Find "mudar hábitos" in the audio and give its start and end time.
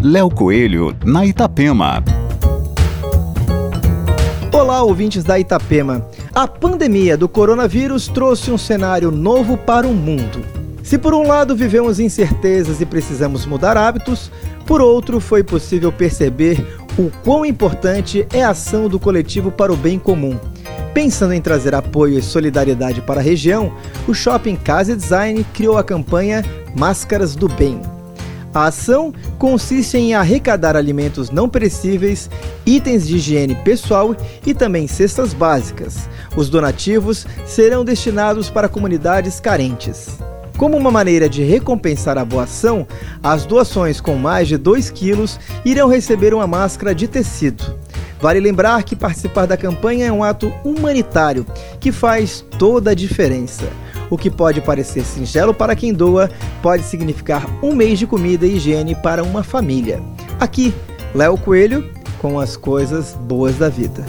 13.44-14.30